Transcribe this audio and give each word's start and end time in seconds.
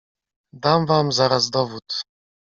"Dam 0.53 0.85
wam 0.85 1.11
zaraz 1.11 1.49
dowód." 1.49 2.03